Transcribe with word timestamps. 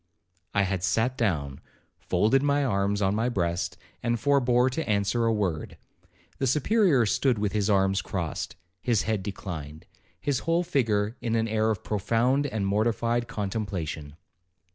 I 0.55 0.63
had 0.63 0.83
sat 0.83 1.15
down, 1.15 1.59
folded 1.99 2.41
my 2.41 2.65
arms 2.65 3.03
on 3.03 3.13
my 3.13 3.29
breast, 3.29 3.77
and 4.01 4.17
forbore 4.19 4.67
to 4.71 4.89
answer 4.89 5.25
a 5.25 5.31
word. 5.31 5.77
The 6.39 6.47
Superior 6.47 7.05
stood 7.05 7.37
with 7.37 7.51
his 7.51 7.69
arms 7.69 8.01
crossed, 8.01 8.55
his 8.81 9.03
head 9.03 9.21
declined, 9.21 9.85
his 10.19 10.39
whole 10.39 10.63
figure 10.63 11.17
in 11.21 11.35
an 11.35 11.47
air 11.47 11.69
of 11.69 11.83
profound 11.83 12.47
and 12.47 12.65
mortified 12.65 13.27
contemplation. 13.27 14.15